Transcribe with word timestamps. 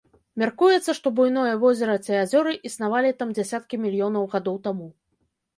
Мяркуецца, 0.43 0.95
што 0.99 1.11
буйное 1.19 1.51
возера 1.63 1.97
ці 2.07 2.17
азёры 2.23 2.55
існавалі 2.71 3.15
там 3.21 3.37
дзясяткі 3.39 3.75
мільёнаў 3.85 4.23
гадоў 4.37 4.57
таму. 4.69 4.87